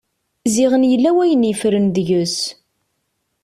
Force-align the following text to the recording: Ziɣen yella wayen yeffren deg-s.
Ziɣen 0.53 0.87
yella 0.91 1.11
wayen 1.15 1.47
yeffren 1.49 1.85
deg-s. 1.95 2.37